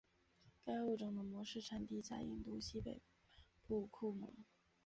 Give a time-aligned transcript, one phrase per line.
[0.65, 3.03] 该物种的模式产地在印度西北
[3.67, 4.33] 部库蒙。